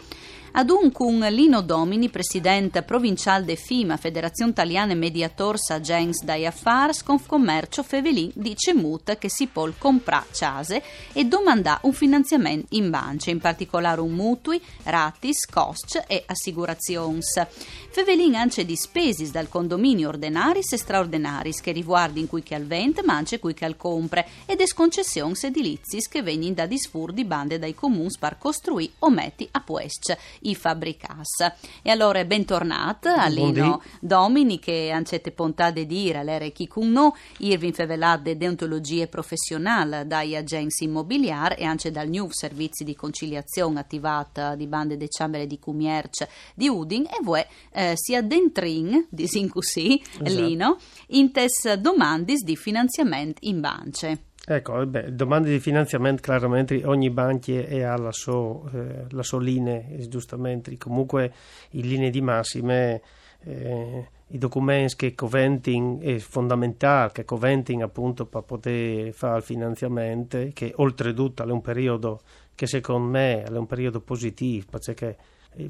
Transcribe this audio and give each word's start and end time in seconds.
Adunque 0.52 1.30
Lino 1.30 1.60
Domini, 1.60 2.08
presidente 2.08 2.82
provinciale 2.82 3.44
de 3.44 3.54
FIMA, 3.54 3.96
Federazione 3.96 4.50
Italiana 4.50 4.94
Mediators 4.94 5.70
Agents 5.70 6.22
dai 6.24 6.46
Affars, 6.46 7.02
Confcommercio 7.02 7.82
Fevelin 7.82 8.30
dice 8.34 8.72
Mut 8.72 9.18
che 9.18 9.28
si 9.28 9.46
può 9.46 9.68
comprare 9.76 10.26
case 10.36 10.82
e 11.12 11.24
domanda 11.26 11.78
un 11.82 11.92
finanziamento 11.92 12.74
in 12.74 12.90
banca, 12.90 13.30
in 13.30 13.38
particolare 13.38 14.00
un 14.00 14.12
mutui, 14.12 14.60
ratis, 14.84 15.44
cost 15.46 16.02
e 16.06 16.24
assicurazions. 16.26 17.46
Fevelin 17.90 18.34
anche 18.34 18.64
di 18.64 18.76
spesi 18.76 19.30
dal 19.30 19.48
condominio 19.48 20.08
ordinaris 20.08 20.72
e 20.72 20.78
straordinaris 20.78 21.60
che 21.60 21.72
riguardin 21.72 22.26
cui 22.26 22.42
che 22.42 22.54
al 22.54 22.64
vent, 22.64 23.02
ma 23.04 23.14
anche 23.14 23.38
cui 23.38 23.54
che 23.54 23.64
al 23.64 23.76
compre 23.76 24.26
ed 24.46 24.60
es 24.60 24.72
concessions 24.72 25.44
edilizis 25.44 26.08
che 26.08 26.22
vengono 26.22 26.54
da 26.54 26.66
disfur 26.66 27.12
di 27.12 27.24
bande 27.24 27.58
dai 27.58 27.74
comuni 27.74 27.96
per 28.18 28.38
costruire 28.38 28.92
o 29.00 29.10
metti 29.10 29.46
a 29.50 29.60
puesc 29.60 30.16
i 30.42 30.54
fabbricas. 30.54 31.52
E 31.82 31.90
allora 31.90 32.24
bentornat 32.24 33.06
a 33.06 33.26
Lino 33.28 33.82
Domini 34.00 34.58
che 34.58 34.90
ancette 34.90 35.32
pontà 35.32 35.70
de 35.70 35.86
dire 35.86 36.22
l'ere 36.22 36.52
chi 36.52 36.66
con 36.66 36.90
no, 36.90 37.16
Irvin 37.38 37.72
fevelat 37.72 38.22
de 38.22 38.36
deontologie 38.36 39.06
professionale 39.08 40.06
dai 40.06 40.36
agenzi 40.36 40.84
immobiliari 40.84 41.56
e 41.56 41.64
anche 41.64 41.90
dal 41.90 42.08
new 42.08 42.28
servizi 42.30 42.84
di 42.84 42.94
conciliazione 42.94 43.80
attivata 43.80 44.54
di 44.54 44.66
bande 44.66 44.96
de 44.96 45.08
ciambere 45.08 45.46
di 45.46 45.58
commercio 45.58 46.26
di 46.54 46.68
Udin 46.68 47.04
e 47.04 47.18
voi 47.22 47.44
eh, 47.72 47.92
si 47.94 48.14
addentrin, 48.14 49.06
disin 49.10 49.48
così, 49.48 50.00
esatto. 50.00 50.30
Lino, 50.30 50.78
in 51.08 51.32
tes 51.32 51.72
domandis 51.74 52.42
di 52.42 52.56
finanziamento 52.56 53.38
in 53.42 53.60
bance. 53.60 54.27
Ecco, 54.50 54.86
beh, 54.86 55.14
domande 55.14 55.50
di 55.50 55.60
finanziamento 55.60 56.22
chiaramente 56.22 56.80
ogni 56.86 57.10
banca 57.10 57.52
ha 57.52 57.98
la 57.98 58.12
sua, 58.12 58.62
eh, 58.72 59.04
la 59.10 59.22
sua 59.22 59.42
linea, 59.42 59.84
giustamente, 60.08 60.74
comunque 60.78 61.30
in 61.72 61.86
linee 61.86 62.08
di 62.08 62.22
massime 62.22 63.02
eh, 63.44 64.08
i 64.28 64.38
documenti 64.38 64.96
che 64.96 65.14
coventin 65.14 65.98
è 66.00 66.16
fondamentale, 66.16 67.12
che 67.12 67.26
coventin 67.26 67.82
appunto 67.82 68.24
per 68.24 68.40
poter 68.44 69.12
fare 69.12 69.36
il 69.36 69.42
finanziamento, 69.42 70.48
che 70.54 70.72
oltretutto 70.76 71.42
è 71.42 71.50
un 71.50 71.60
periodo 71.60 72.22
che 72.54 72.66
secondo 72.66 73.06
me 73.06 73.42
è 73.42 73.50
un 73.50 73.66
periodo 73.66 74.00
positivo, 74.00 74.64
perché 74.70 75.16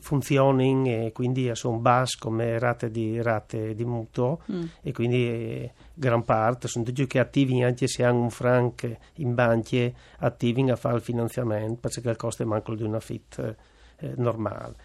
funzionano 0.00 0.86
e 0.86 1.12
quindi 1.14 1.50
sono 1.54 1.78
basse 1.78 2.16
come 2.18 2.58
rate 2.58 2.90
di, 2.90 3.20
rate 3.22 3.74
di 3.74 3.84
mutuo 3.84 4.40
mm. 4.50 4.62
e 4.82 4.92
quindi 4.92 5.28
eh, 5.28 5.72
gran 5.94 6.24
parte 6.24 6.68
sono 6.68 6.84
tutti 6.84 7.06
che 7.06 7.18
attivi 7.18 7.62
anche 7.62 7.86
se 7.86 8.04
hanno 8.04 8.22
un 8.22 8.30
franc 8.30 8.96
in 9.14 9.34
banche 9.34 9.94
attivi 10.18 10.68
a 10.70 10.76
fare 10.76 10.96
il 10.96 11.02
finanziamento 11.02 11.88
perché 11.88 12.08
il 12.08 12.16
costo 12.16 12.42
è 12.42 12.46
manco 12.46 12.74
di 12.74 12.82
una 12.82 13.00
fit 13.00 13.56
eh, 13.98 14.12
normale 14.16 14.76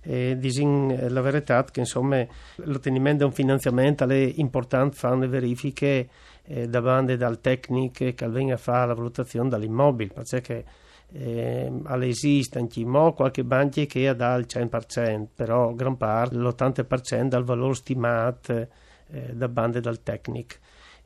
e 0.00 0.36
disin 0.38 0.90
eh, 0.90 1.08
la 1.08 1.20
verità 1.20 1.64
è 1.64 1.70
che 1.70 1.80
insomma 1.80 2.24
l'ottenimento 2.56 3.18
di 3.18 3.30
un 3.30 3.32
finanziamento 3.32 4.04
è 4.04 4.32
importante 4.36 4.96
fare 4.96 5.18
le 5.18 5.28
verifiche 5.28 6.08
eh, 6.44 6.68
da 6.68 6.80
bande 6.80 7.16
dal 7.16 7.40
tecnico 7.40 8.04
che 8.12 8.28
venga 8.28 8.54
a 8.54 8.58
fare 8.58 8.88
la 8.88 8.94
valutazione 8.94 9.48
dall'immobile 9.48 10.12
perché 10.14 10.64
eh, 11.12 11.72
esiste 12.02 12.58
anche 12.58 12.84
mo 12.84 13.12
qualche 13.12 13.44
banca 13.44 13.82
che 13.84 14.08
ha 14.08 14.14
dal 14.14 14.44
100% 14.46 15.26
però 15.34 15.72
gran 15.72 15.96
parte 15.96 16.36
l'80% 16.36 17.28
dal 17.28 17.44
valore 17.44 17.74
stimato 17.74 18.68
eh, 19.10 19.32
da 19.32 19.48
bande 19.48 19.80
dal 19.80 20.02
tecnico 20.02 20.56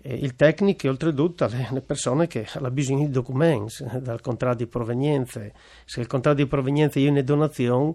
eh, 0.02 0.14
il 0.14 0.34
tecnico 0.34 0.88
oltretutto 0.88 1.46
le 1.70 1.80
persone 1.80 2.26
che 2.26 2.46
hanno 2.54 2.70
bisogno 2.70 3.06
di 3.06 3.10
documenti 3.10 3.84
dal 4.00 4.20
contratto 4.20 4.56
di 4.58 4.66
provenienza 4.66 5.40
se 5.84 6.00
il 6.00 6.06
contratto 6.08 6.38
di 6.38 6.46
provenienza 6.46 6.98
è 6.98 7.08
una 7.08 7.22
donazione 7.22 7.94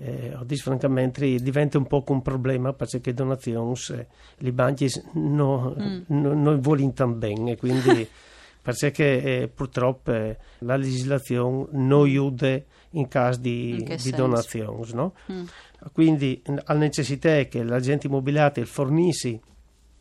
eh, 0.00 0.36
detto 0.44 0.62
francamente 0.62 1.26
diventa 1.36 1.78
un 1.78 1.86
po' 1.86 2.04
un 2.08 2.22
problema 2.22 2.72
perché 2.72 3.12
donazioni 3.14 3.74
eh, 3.92 4.06
le 4.36 4.52
banche 4.52 4.88
non 5.14 5.74
mm. 5.80 6.20
no, 6.20 6.34
no 6.34 6.60
vogliono 6.60 6.92
tan 6.92 7.18
bene 7.18 7.56
quindi 7.56 8.06
perché 8.74 9.22
eh, 9.22 9.48
purtroppo 9.48 10.12
eh, 10.12 10.36
la 10.58 10.76
legislazione 10.76 11.66
non 11.72 12.04
aiuta 12.04 12.60
in 12.90 13.08
caso 13.08 13.40
di, 13.40 13.82
di 14.02 14.10
donazioni. 14.10 14.92
No? 14.92 15.14
Mm. 15.32 15.44
Quindi 15.92 16.42
la 16.44 16.74
necessità 16.74 17.36
è 17.36 17.48
che 17.48 17.62
l'agente 17.62 18.06
immobiliare 18.06 18.64
fornissi 18.64 19.40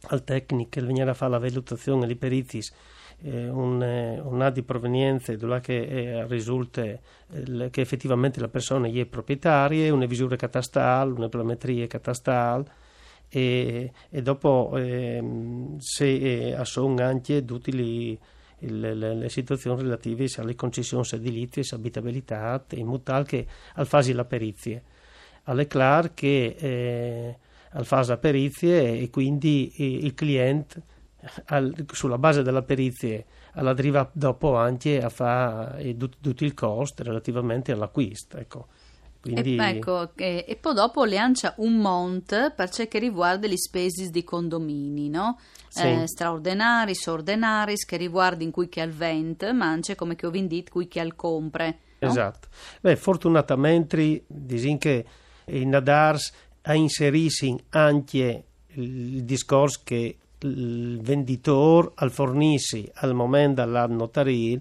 al 0.09 0.23
tecnico 0.23 0.69
che 0.69 0.81
viene 0.81 1.09
a 1.09 1.13
fare 1.13 1.31
la 1.31 1.39
valutazione 1.39 2.07
di 2.07 2.15
perizie 2.15 2.61
eh, 3.23 3.49
un, 3.49 3.81
eh, 3.81 4.19
un 4.19 4.41
atto 4.41 4.53
di 4.53 4.63
provenienza 4.63 5.35
dove 5.35 5.59
che 5.59 5.81
eh, 5.81 6.27
risulta 6.27 6.83
eh, 6.83 6.99
che 7.71 7.81
effettivamente 7.81 8.39
la 8.39 8.47
persona 8.47 8.87
è 8.87 9.05
proprietaria, 9.05 9.93
una 9.93 10.05
misura 10.05 10.35
catastale, 10.35 11.11
una 11.11 11.29
planimetria 11.29 11.87
catastale 11.87 12.65
e, 13.29 13.91
e 14.09 14.21
dopo 14.21 14.73
ehm, 14.75 15.77
se 15.79 16.51
eh, 16.51 16.65
sono 16.65 17.03
anche 17.03 17.43
tutti 17.43 17.73
gli 17.73 18.17
le, 18.59 18.93
le, 18.93 19.15
le, 19.15 19.29
situazioni 19.29 19.81
relative 19.81 20.27
alle 20.37 20.55
concessioni 20.55 21.05
edilizie, 21.11 21.63
abitabilità, 21.71 22.63
modo 22.77 23.01
tale 23.01 23.25
che 23.25 23.47
al 23.75 23.87
fase 23.87 24.13
la 24.13 24.25
perizie. 24.25 24.83
È 25.43 25.67
chiaro 25.67 26.11
che 26.13 26.55
eh, 26.57 27.37
al 27.71 27.85
fase 27.85 28.11
la 28.11 28.17
perizie 28.17 28.99
e 28.99 29.09
quindi 29.09 29.71
eh, 29.77 29.85
il 29.85 30.13
cliente 30.13 30.81
al, 31.45 31.85
sulla 31.91 32.17
base 32.17 32.41
della 32.41 32.63
perizie 32.63 33.25
arriva 33.53 34.09
dopo 34.13 34.55
anche 34.55 35.01
a 35.01 35.09
fare 35.09 35.95
tutto 35.97 36.43
il 36.43 36.53
costo 36.53 37.03
relativamente 37.03 37.71
all'acquisto. 37.71 38.37
Ecco. 38.37 38.67
Quindi... 39.33 39.55
E, 39.55 39.69
ecco, 39.69 40.09
e, 40.15 40.45
e, 40.47 40.55
poi 40.55 40.73
dopo 40.73 41.03
le 41.03 41.17
ancia 41.17 41.53
un 41.57 41.75
mont 41.75 42.51
per 42.51 42.69
ciò 42.69 42.87
che 42.87 42.99
riguarda 42.99 43.47
le 43.47 43.57
spese 43.57 44.09
di 44.09 44.23
condomini, 44.23 45.09
no? 45.09 45.39
Sì. 45.67 45.87
Eh, 45.87 46.07
straordinari, 46.07 46.95
sordenari, 46.95 47.75
che 47.75 47.97
riguardano 47.97 48.51
cui 48.51 48.69
che 48.69 48.81
al 48.81 48.91
vent, 48.91 49.49
ma 49.51 49.67
anche 49.67 49.95
come 49.95 50.15
che 50.15 50.25
ho 50.25 50.31
vendito 50.31 50.71
cui 50.71 50.87
che 50.87 50.99
al 50.99 51.15
compre. 51.15 51.79
No? 51.99 52.07
Esatto. 52.07 52.47
Beh, 52.81 52.95
fortunatamente, 52.95 54.23
disin 54.27 54.77
che 54.77 55.05
in 55.45 55.69
Nadars 55.69 56.31
ha 56.61 56.73
inserito 56.73 57.57
anche 57.69 58.43
il 58.67 59.23
discorso 59.23 59.81
che 59.83 60.17
il 60.39 60.99
venditore 61.01 61.91
al 61.95 62.11
fornissi 62.11 62.87
al 62.95 63.15
momento 63.15 63.63
della 63.63 63.87
notaria 63.87 64.59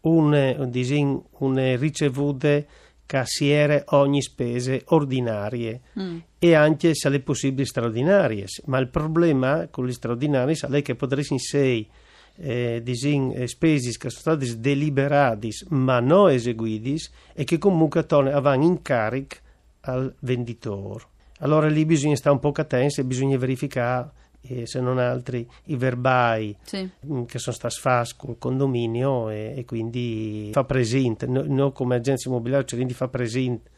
un, 0.00 0.66
disin, 0.68 1.20
un 1.38 1.76
ricevute 1.76 2.66
cassiere 3.08 3.84
ogni 3.88 4.20
spese 4.20 4.82
ordinarie 4.88 5.80
mm. 5.98 6.18
e 6.38 6.54
anche 6.54 6.94
se 6.94 7.08
le 7.08 7.20
possibili 7.20 7.64
straordinarie. 7.64 8.44
Ma 8.66 8.76
il 8.78 8.88
problema 8.88 9.66
con 9.68 9.86
le 9.86 9.92
straordinarie 9.92 10.54
è 10.54 10.82
che 10.82 10.94
potresti 10.94 11.32
in 11.32 11.38
sei 11.38 11.88
eh, 12.36 12.82
disin, 12.84 13.32
eh, 13.34 13.48
spesi 13.48 13.96
che 13.96 14.10
sono 14.10 14.36
stati 14.36 14.60
deliberati 14.60 15.50
ma 15.70 16.00
non 16.00 16.30
eseguiti 16.30 17.00
e 17.32 17.44
che 17.44 17.56
comunque 17.56 18.04
vanno 18.06 18.64
in 18.64 18.82
carico 18.82 19.36
al 19.80 20.14
venditore. 20.20 21.04
Allora 21.38 21.66
lì 21.66 21.86
bisogna 21.86 22.16
stare 22.16 22.34
un 22.34 22.42
po' 22.42 22.52
attenti 22.54 23.00
e 23.00 23.04
bisogna 23.04 23.38
verificare 23.38 24.10
e 24.48 24.66
se 24.66 24.80
non 24.80 24.98
altri 24.98 25.46
i 25.64 25.76
verbai 25.76 26.56
sì. 26.62 26.88
Mm, 27.06 27.24
che 27.24 27.38
sono 27.38 27.54
stati 27.54 27.76
fatti 27.78 28.14
col 28.16 28.38
condominio 28.38 29.28
e, 29.28 29.54
e, 29.56 29.64
quindi 29.64 30.50
fa 30.52 30.64
presente, 30.64 31.26
noi, 31.26 31.48
noi 31.48 31.72
come 31.72 31.96
agenzia 31.96 32.30
immobiliare 32.30 32.64
cerchiamo 32.64 32.90
di 32.90 32.96
fare 32.96 33.10
presente 33.10 33.70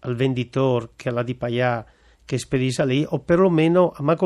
al 0.00 0.16
venditore 0.16 0.90
che 0.96 1.10
la 1.10 1.22
di 1.22 1.34
pagare 1.34 1.86
che 2.24 2.38
spedisce 2.38 2.84
lì 2.86 3.04
o 3.08 3.18
perlomeno 3.20 3.92
a 3.94 4.16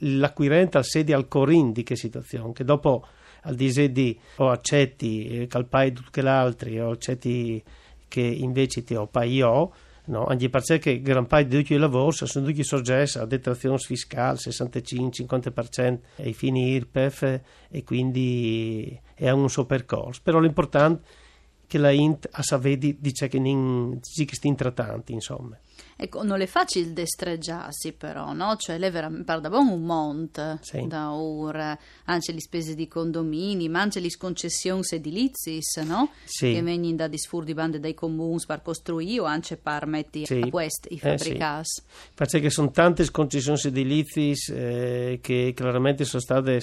l'acquirente 0.00 0.76
al 0.76 0.84
sedi 0.84 1.12
al 1.12 1.28
corin 1.28 1.72
di 1.72 1.82
che 1.82 1.96
situazione 1.96 2.52
che 2.52 2.64
dopo 2.64 3.06
al 3.42 3.54
disedi 3.54 4.18
o 4.36 4.50
accetti 4.50 5.42
eh, 5.42 5.46
che 5.46 5.56
al 5.56 5.66
pai 5.66 5.92
tutti 5.92 6.20
gli 6.20 6.26
altri 6.26 6.78
o 6.78 6.90
accetti 6.90 7.62
che 8.06 8.20
invece 8.20 8.84
ti 8.84 8.94
ho 8.94 9.06
pai 9.06 9.32
io 9.32 9.72
No, 10.04 10.24
anche 10.26 10.48
perché 10.48 11.00
gran 11.00 11.26
parte 11.26 11.48
di 11.48 11.58
tutti 11.58 11.74
i 11.74 11.78
lavori 11.78 12.16
sono 12.16 12.44
tutti 12.44 12.64
soggetti 12.64 13.18
a 13.18 13.24
detrazione 13.24 13.78
fiscale 13.78 14.36
65-50% 14.36 15.98
ai 16.16 16.32
fini 16.32 16.72
IRPEF 16.72 17.40
e 17.70 17.84
quindi 17.84 19.00
è 19.14 19.30
un 19.30 19.48
suo 19.48 19.64
percorso. 19.64 20.20
Però 20.24 20.40
l'importante 20.40 21.02
è 21.02 21.66
che 21.68 21.78
la 21.78 21.90
INT 21.90 22.28
a 22.32 22.42
sapere 22.42 22.96
dice 22.98 23.28
che 23.28 23.38
non 23.38 24.00
si 24.02 24.28
sti 24.28 24.54
trattanti, 24.56 25.12
insomma. 25.12 25.56
Ecco, 26.02 26.24
non 26.24 26.40
è 26.40 26.46
facile 26.46 26.92
destreggiarsi 26.92 27.92
però, 27.92 28.32
no? 28.32 28.56
Cioè, 28.56 28.76
lei 28.76 28.90
parla 28.90 29.56
un 29.56 29.82
monte 29.82 30.58
sì. 30.60 30.84
da 30.88 31.12
ora, 31.12 31.78
anche 32.06 32.32
le 32.32 32.40
spese 32.40 32.74
di 32.74 32.88
condomini, 32.88 33.68
ma 33.68 33.82
anche 33.82 34.00
le 34.00 34.08
concessioni 34.18 34.82
edilizie, 34.90 35.60
no? 35.84 36.10
Sì. 36.24 36.54
Che 36.54 36.60
vengono 36.60 36.96
da 36.96 37.06
disfur 37.06 37.44
di 37.44 37.54
bande 37.54 37.78
dai 37.78 37.94
comuni 37.94 38.42
per 38.44 38.62
costruire 38.62 39.20
o 39.20 39.24
anche 39.26 39.56
per 39.56 39.86
mettere 39.86 40.24
sì. 40.24 40.40
a 40.40 40.48
questo 40.48 40.88
i 40.90 40.98
fabbricati. 40.98 41.60
Eh, 41.60 41.64
sì. 41.64 41.82
Perché 42.16 42.50
sono 42.50 42.72
tante 42.72 43.08
concessioni 43.08 43.60
edilizie 43.62 44.34
eh, 44.48 45.20
che 45.22 45.52
chiaramente 45.54 46.04
sono 46.04 46.20
state 46.20 46.58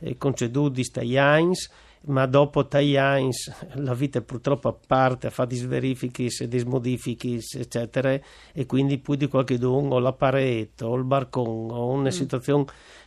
eh, 0.00 0.16
concedute 0.16 0.82
dagli 0.92 1.16
AINS 1.16 1.70
ma 2.06 2.26
dopo 2.26 2.66
Tajans 2.66 3.66
la 3.74 3.94
vita 3.94 4.18
è 4.18 4.22
purtroppo 4.22 4.68
a 4.68 4.76
parte, 4.86 5.26
a 5.26 5.30
fare 5.30 5.48
disverifichi, 5.48 6.28
dismodifichi, 6.46 7.40
eccetera, 7.54 8.18
e 8.52 8.66
quindi 8.66 8.98
più 8.98 9.14
di 9.14 9.26
qualche 9.26 9.58
don 9.58 9.92
o 9.92 9.98
la 9.98 10.12
parete 10.12 10.84
o 10.84 10.94
il 10.94 11.04
barcone 11.04 11.72
o 11.72 11.88
una 11.88 12.08
mm. 12.08 12.12
situazione 12.12 12.64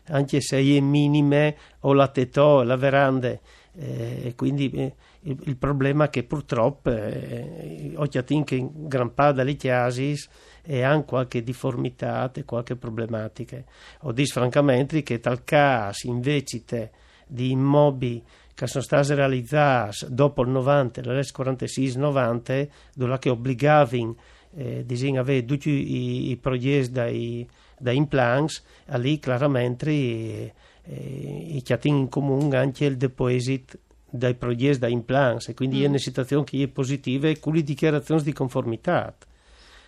anche 0.08 0.42
se 0.42 0.58
è 0.58 0.80
minime 0.80 1.56
o 1.82 1.94
la 1.94 2.08
tetò, 2.08 2.64
la 2.64 2.76
veranda. 2.76 3.38
Eh, 3.74 4.22
e 4.26 4.36
quindi 4.36 4.70
eh, 4.72 4.94
il, 5.22 5.40
il, 5.46 5.56
problema 5.56 6.06
è 6.06 6.10
che 6.10 6.24
purtroppo 6.24 6.90
eh, 6.90 7.94
ho 7.96 8.06
che 8.06 8.56
in 8.56 8.70
gran 8.88 9.14
parte 9.14 9.36
delle 9.36 9.56
chiasi 9.56 10.14
e 10.62 10.82
hanno 10.82 11.06
qualche 11.06 11.42
difformità 11.42 12.30
e 12.34 12.44
qualche 12.44 12.76
problematica. 12.76 13.64
Ho 14.02 14.12
detto 14.12 14.34
francamente 14.34 15.04
che 15.04 15.22
tal 15.22 15.46
caso 15.46 16.08
invece 16.08 16.92
di 17.28 17.52
immobili 17.52 18.22
che 18.53 18.68
sono 18.68 18.83
state 18.83 19.15
realizzate 19.15 20.07
dopo 20.09 20.44
il 20.44 20.50
90, 20.50 21.01
le 21.01 21.21
46-90, 21.21 22.68
dove 22.94 23.19
che 23.19 23.30
obbligavano 23.30 24.15
eh, 24.56 24.86
a 25.15 25.19
avere 25.19 25.45
tutti 25.45 25.69
i, 25.69 26.31
i 26.31 26.38
progetti 26.38 26.92
dai, 26.92 27.48
dai 27.77 27.95
implants, 27.95 28.63
lì 28.98 29.19
chiaramente 29.19 29.89
eh, 29.89 30.53
eh, 30.83 31.62
i 31.63 31.63
in 31.83 32.09
comune 32.09 32.57
anche 32.57 32.86
il 32.86 32.98
deposito 32.98 33.77
dai 34.13 34.36
progetti 34.36 34.80
da 34.80 34.88
implants 34.89 35.47
e 35.47 35.54
quindi 35.54 35.80
mm. 35.80 35.83
è 35.83 35.88
una 35.88 35.97
situazione 35.97 36.44
che 36.44 36.63
è 36.63 36.68
positiva 36.68 37.31
con 37.39 37.54
le 37.54 37.63
dichiarazioni 37.63 38.21
di 38.24 38.33
conformità. 38.33 39.15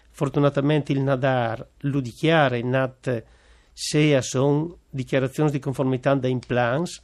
Fortunatamente 0.10 0.94
il 0.94 1.02
Nadar 1.02 1.68
lo 1.80 2.00
dichiara 2.00 2.56
in 2.56 2.70
nat 2.70 3.24
se 3.74 4.22
sono 4.22 4.78
dichiarazioni 4.90 5.52
di 5.52 5.60
conformità 5.60 6.14
da 6.14 6.28
implants 6.28 7.02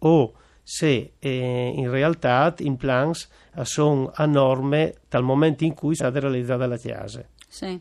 o 0.00 0.32
se 0.70 1.14
eh, 1.18 1.72
in 1.74 1.90
realtà 1.90 2.54
i 2.58 2.76
plans 2.76 3.26
sono 3.62 4.10
a 4.14 4.26
norme 4.26 4.96
dal 5.08 5.22
momento 5.22 5.64
in 5.64 5.72
cui 5.72 5.92
è 5.92 5.94
stata 5.94 6.20
realizzata 6.20 6.66
la 6.66 6.76
chiesa. 6.76 7.26
Sì, 7.48 7.80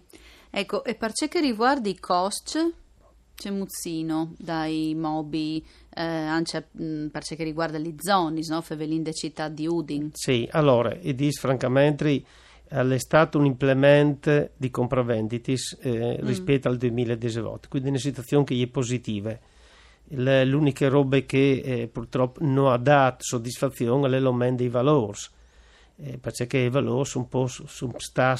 ecco, 0.49 0.85
e 0.85 0.95
per 0.95 1.11
ciò 1.11 1.27
che 1.27 1.41
riguarda 1.41 1.89
i 1.89 1.99
costi, 1.99 2.59
c'è 3.35 3.49
muzzino 3.49 4.35
dai 4.37 4.95
mobi, 4.95 5.61
eh, 5.93 6.01
anche 6.01 6.69
mh, 6.71 7.07
per 7.07 7.25
ciò 7.25 7.35
che 7.35 7.43
riguarda 7.43 7.77
le 7.77 7.95
zone, 7.97 8.39
no? 8.47 8.61
Fevelin 8.61 9.03
de 9.03 9.11
città 9.13 9.49
di 9.49 9.67
Udin. 9.67 10.11
Sì, 10.13 10.47
allora, 10.49 10.97
e 10.97 11.13
dis 11.13 11.41
francamente 11.41 12.23
è 12.69 12.97
stato 12.99 13.37
un 13.37 13.47
implemento 13.47 14.51
di 14.55 14.69
compravenditis 14.69 15.77
eh, 15.81 16.19
mm. 16.21 16.25
rispetto 16.25 16.69
al 16.69 16.77
2018, 16.77 17.67
quindi 17.67 17.89
una 17.89 17.97
situazione 17.97 18.45
che 18.45 18.61
è 18.61 18.67
positiva 18.67 19.37
le, 20.09 20.45
l'unica 20.45 20.87
roba 20.87 21.19
che 21.19 21.61
eh, 21.63 21.87
purtroppo 21.87 22.39
non 22.43 22.71
ha 22.71 22.77
dato 22.77 23.23
soddisfazione 23.23 24.15
è 24.15 24.19
l'aumento 24.19 24.57
dei 24.57 24.69
valori, 24.69 25.19
eh, 25.97 26.17
perché 26.17 26.57
i 26.57 26.69
valori 26.69 27.05
sono 27.05 27.23
un 27.23 27.29
po', 27.29 27.47
sono 27.47 27.95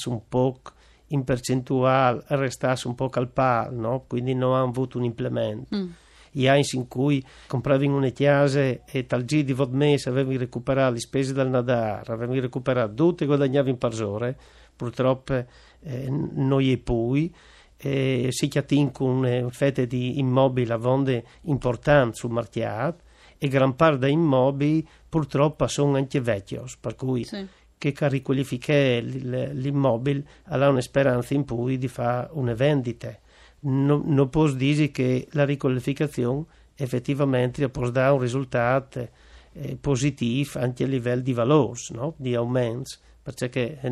un 0.06 0.22
po' 0.28 0.62
in 1.08 1.24
percentuale, 1.24 2.24
restati 2.28 2.88
un 2.88 2.96
po' 2.96 3.10
calpali, 3.10 3.75
no? 3.78 4.06
quindi 4.08 4.34
non 4.34 4.54
hanno 4.54 4.68
avuto 4.68 4.98
un 4.98 5.04
implemento. 5.04 5.75
Mm. 5.75 5.90
Gli 6.31 6.48
anni 6.48 6.64
in 6.74 6.88
cui 6.88 7.25
compravi 7.48 7.88
una 7.88 8.10
chiesa 8.10 8.60
e 8.60 9.06
tal 9.08 9.24
giro 9.24 9.44
di 9.44 9.54
vot 9.54 9.72
mese 9.72 10.10
avevi 10.10 10.38
recuperato 10.38 10.94
le 10.94 11.00
spese 11.00 11.34
del 11.34 11.50
Nadar, 11.50 12.10
avevi 12.10 12.40
recuperato 12.40 12.94
tutto 12.94 13.24
e 13.24 13.25
guadagnavi 13.25 13.69
in 13.69 13.78
parsore, 13.78 14.38
purtroppo 14.75 15.34
eh, 15.34 16.10
non 16.10 16.62
è 16.62 16.78
poi 16.78 17.34
eh, 17.78 18.28
si 18.32 18.48
chiatin 18.48 18.92
con 18.92 19.26
eh, 19.26 19.46
fette 19.50 19.88
di 19.88 20.20
immobili 20.20 20.72
a 20.72 20.78
vonde 20.78 21.24
importanti 21.44 22.18
sul 22.18 22.32
mercato 22.32 23.04
e 23.38 23.48
gran 23.48 23.76
parte 23.76 24.00
dei 24.00 24.14
immobili 24.14 24.88
purtroppo 25.08 25.68
sono 25.68 25.96
anche 25.96 26.20
vecchi, 26.20 26.60
per 26.80 26.96
cui 26.96 27.24
sì. 27.24 27.46
che 27.78 27.94
riqualificare 28.00 29.02
l'immobile 29.02 30.24
ha 30.46 30.70
una 30.70 30.82
speranza 30.82 31.34
in 31.34 31.46
cui 31.46 31.78
di 31.78 31.88
fare 31.88 32.30
una 32.32 32.54
vendita. 32.54 33.16
Non, 33.60 34.04
non 34.06 34.30
posso 34.30 34.56
dire 34.56 34.92
che 34.92 35.28
la 35.32 35.46
riqualificazione 35.46 36.46
effettivamente 36.76 37.70
può 37.70 37.90
dare 37.90 38.14
un 38.14 38.20
risultato 38.20 39.10
eh, 39.54 39.78
positivo 39.80 40.60
anche 40.60 40.84
a 40.84 40.88
livello 40.88 41.22
di 41.22 41.34
valori, 41.34 41.80
no? 41.92 42.14
di 42.18 42.36
aumenti, 42.36 42.96
perché 43.22 43.80
eh, 43.82 43.92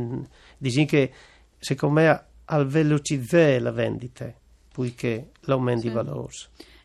diciamo 0.58 0.86
che 0.86 1.12
secondo 1.58 2.00
me 2.00 2.26
al 2.46 2.68
velocizzare 2.68 3.60
la 3.60 3.72
vendita, 3.72 4.34
poiché 4.72 5.32
l'aumento 5.42 5.82
sì. 5.82 5.88
di 5.88 5.94
valore. 5.94 6.34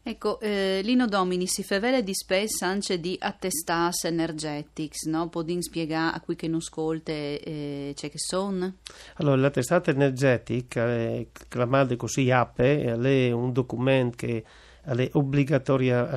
Ecco, 0.02 0.40
eh, 0.40 0.80
Lino 0.82 1.06
Domini 1.06 1.46
si 1.46 1.62
fa 1.62 1.78
vele 1.78 2.02
di 2.02 2.14
spesa 2.14 2.66
anche 2.66 2.98
di 2.98 3.16
attestas 3.20 4.04
energetics, 4.04 5.04
no? 5.04 5.28
Podin 5.28 5.60
spiegare 5.60 6.16
a 6.16 6.20
cui 6.20 6.36
che 6.36 6.48
non 6.48 6.60
ascolte 6.60 7.38
eh, 7.40 7.92
c'è 7.94 8.10
che 8.10 8.18
sono? 8.18 8.76
Allora, 9.16 9.36
l'attestato 9.36 9.90
energetic, 9.90 10.76
eh, 10.76 11.28
chiamato 11.48 11.96
così 11.96 12.30
APE, 12.30 12.94
è 12.94 13.30
un 13.30 13.52
documento 13.52 14.16
che 14.16 14.42
è 14.82 15.10
obbligatorio 15.12 16.08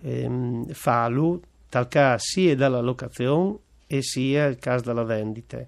ehm, 0.00 0.66
farlo, 0.72 1.40
tal 1.68 1.86
caso 1.86 2.24
sia 2.24 2.56
dalla 2.56 2.80
locazione 2.80 3.58
e 3.86 4.02
sia 4.02 4.46
il 4.46 4.58
caso 4.58 4.84
della 4.84 5.04
vendita 5.04 5.64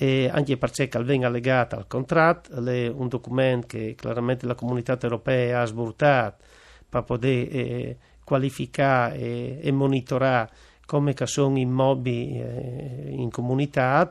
e 0.00 0.30
anche 0.32 0.56
perché 0.56 0.88
venga 1.02 1.28
legata 1.28 1.74
al 1.74 1.88
contratto, 1.88 2.64
è 2.64 2.86
un 2.86 3.08
documento 3.08 3.66
che 3.66 3.96
chiaramente 3.98 4.46
la 4.46 4.54
comunità 4.54 4.96
europea 5.00 5.62
ha 5.62 5.64
sburtato 5.64 6.44
per 6.88 7.02
poter 7.02 7.48
eh, 7.50 7.96
qualificare 8.22 9.18
e, 9.18 9.58
e, 9.60 9.72
monitorare 9.72 10.50
come 10.86 11.16
sono 11.24 11.58
immobili 11.58 12.40
eh, 12.40 13.06
in 13.08 13.28
comunità. 13.32 14.08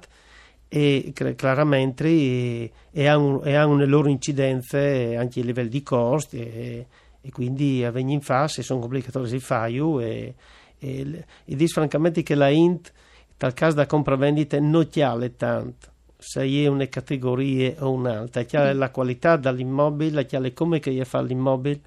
E 0.67 1.13
chiaramente 1.38 2.06
e, 2.06 2.72
e, 2.91 3.08
hanno, 3.08 3.41
e 3.44 3.56
hanno 3.56 3.77
le 3.77 3.86
loro 3.86 4.10
incidenze 4.10 5.15
anche 5.15 5.39
a 5.39 5.44
livello 5.46 5.70
di 5.70 5.84
costi 5.84 6.38
e, 6.38 6.86
e 7.22 7.32
quindi 7.32 7.86
a 7.86 7.91
venire 7.91 8.15
in 8.15 8.22
fase 8.22 8.62
sono 8.62 8.84
obbligatori 8.84 9.29
di 9.29 9.39
fare 9.39 9.72
e, 9.72 10.36
e, 10.79 11.24
e 11.46 11.56
dico 11.56 11.72
francamente 11.72 12.24
che 12.24 12.36
la 12.36 12.50
INT 12.50 12.91
tal 13.38 13.53
caso 13.53 13.75
da 13.75 13.86
compravendita 13.86 14.60
non 14.60 14.88
chiale 14.88 15.36
tanto 15.36 15.96
se 16.17 16.44
è 16.44 16.67
una 16.67 16.88
categoria 16.88 17.75
o 17.79 17.91
un'altra, 17.91 18.41
chiale 18.44 18.74
mm. 18.74 18.77
la 18.79 18.89
qualità 18.89 19.38
dell'immobile, 19.38 20.25
chiale 20.25 20.51
come 20.51 20.79
che 20.79 21.06
fa 21.06 21.22
l'immobile, 21.22 21.79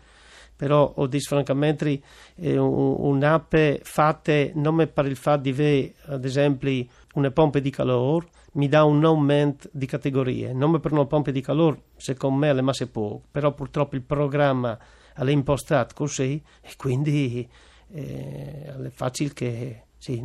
però 0.54 0.92
ho 0.94 1.06
detto 1.06 1.26
francamente 1.26 2.00
eh, 2.36 2.56
un'app 2.56 3.54
fatta 3.82 4.32
non 4.54 4.88
per 4.92 5.06
il 5.06 5.16
fatto 5.16 5.42
di 5.42 5.50
avere 5.50 5.94
ad 6.06 6.24
esempio 6.24 6.86
una 7.14 7.30
pompa 7.30 7.58
di 7.58 7.70
calore 7.70 8.28
mi 8.52 8.68
dà 8.68 8.84
un 8.84 9.04
aumento 9.04 9.68
di 9.72 9.86
categorie, 9.86 10.52
non 10.52 10.78
per 10.80 10.92
una 10.92 11.06
pompa 11.06 11.30
di 11.30 11.40
calore 11.40 11.82
secondo 11.96 12.38
me 12.38 12.50
è 12.50 12.60
masse 12.60 12.88
poco, 12.88 13.22
però 13.30 13.52
purtroppo 13.52 13.94
il 13.94 14.02
programma 14.02 14.78
è 15.14 15.30
impostato 15.30 15.94
così 15.94 16.42
e 16.60 16.70
quindi 16.76 17.48
eh, 17.92 18.74
è 18.84 18.90
facile 18.90 19.32
che 19.32 19.82
sì, 19.98 20.22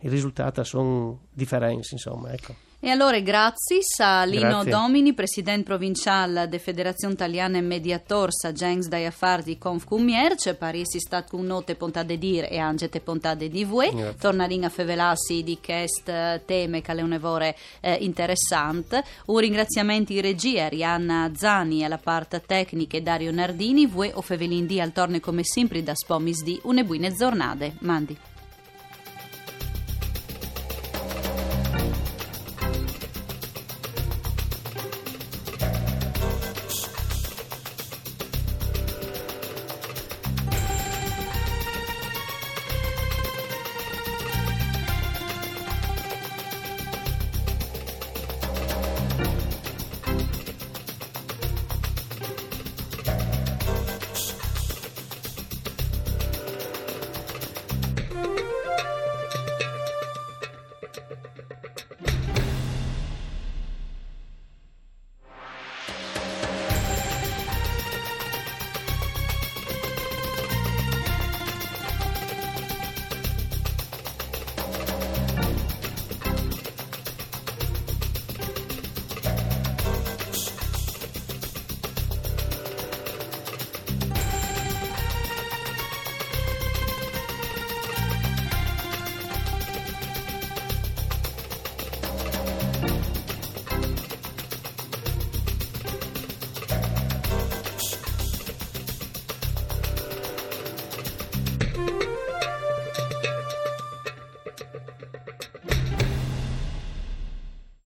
i 0.00 0.08
risultati 0.08 0.64
sono 0.64 1.20
differenti, 1.32 1.88
insomma, 1.92 2.32
ecco. 2.32 2.68
E 2.82 2.88
allora 2.88 3.20
grazie 3.20 3.80
a 3.98 4.24
Lino 4.24 4.48
grazie. 4.48 4.70
Domini, 4.70 5.12
presidente 5.12 5.64
provinciale 5.64 6.48
de 6.48 6.58
Federazione 6.58 7.12
Italiana 7.12 7.58
e 7.58 7.60
Mediator 7.60 8.32
sa 8.32 8.52
Gens 8.52 8.88
dai 8.88 9.04
affari 9.04 9.42
di 9.42 9.58
Confcumierce, 9.58 10.54
Parisi 10.54 10.98
stat 10.98 11.28
con 11.28 11.44
note 11.44 11.74
pontate 11.74 12.16
dir 12.16 12.46
e 12.50 12.56
angete 12.56 13.00
pontate 13.00 13.50
di 13.50 13.64
voi. 13.64 13.90
Tornarino 14.18 14.64
a 14.64 14.70
fevelassi 14.70 15.42
di 15.42 15.58
quest 15.62 16.44
teme 16.46 16.80
che 16.80 16.92
è 16.92 17.02
un'evore 17.02 17.54
eh, 17.80 17.98
interessante. 18.00 19.04
Un 19.26 19.40
ringraziamento 19.40 20.12
in 20.14 20.22
regia 20.22 20.64
Arianna 20.64 21.30
Zani 21.36 21.84
alla 21.84 21.98
parte 21.98 22.40
tecnica 22.40 22.96
e 22.96 23.02
Dario 23.02 23.30
Nardini, 23.30 23.84
voi 23.84 24.10
o 24.14 24.22
fevelin 24.22 24.64
di 24.64 24.80
al 24.80 24.92
torne 24.92 25.20
come 25.20 25.44
sempre 25.44 25.82
da 25.82 25.94
Spomis 25.94 26.42
di 26.42 26.58
une 26.62 26.82
buone 26.82 27.12
giornate. 27.12 27.74
Mandi. 27.80 28.29